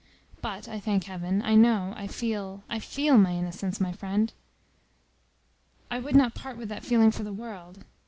[0.41, 4.33] But, I thank Heaven, I know, I feel I feel my innocence, my friend;
[5.91, 7.85] and I would not part with that feeling for the world.